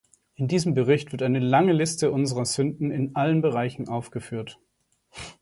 [0.33, 4.57] In diesem Bericht wird eine lange Liste unserer Sünden in allen Bereichen aufgeführt.